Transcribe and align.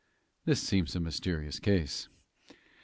"This 0.45 0.59
seems 0.59 0.95
a 0.95 0.99
mysterious 0.99 1.59
case." 1.59 2.09